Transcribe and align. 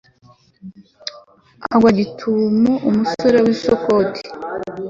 agwa 1.73 1.89
gitumo 1.99 2.71
umusore 2.89 3.37
w'i 3.45 3.55
sukoti 3.63 4.21